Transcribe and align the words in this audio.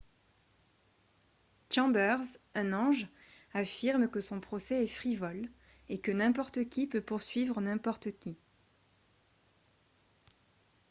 chambers 1.69 2.39
un 2.55 2.73
ange 2.73 3.05
affirme 3.53 4.07
que 4.09 4.19
son 4.19 4.39
procès 4.39 4.83
est 4.83 4.87
«frivole» 4.87 5.47
et 5.89 5.99
que 5.99 6.09
«n'importe 6.11 6.67
qui 6.69 6.87
peut 6.87 7.01
poursuivre 7.03 7.61
n'importe 7.61 8.09
qui» 8.17 8.35